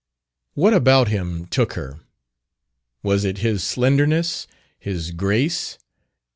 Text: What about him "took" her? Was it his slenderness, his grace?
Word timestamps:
What 0.55 0.73
about 0.73 1.09
him 1.09 1.45
"took" 1.45 1.73
her? 1.73 1.99
Was 3.03 3.23
it 3.23 3.37
his 3.37 3.63
slenderness, 3.63 4.47
his 4.79 5.11
grace? 5.11 5.77